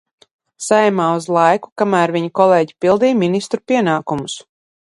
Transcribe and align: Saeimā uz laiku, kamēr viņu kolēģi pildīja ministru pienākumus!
Saeimā 0.67 1.09
uz 1.17 1.27
laiku, 1.35 1.71
kamēr 1.81 2.13
viņu 2.17 2.33
kolēģi 2.41 2.77
pildīja 2.85 3.21
ministru 3.21 3.65
pienākumus! 3.73 4.43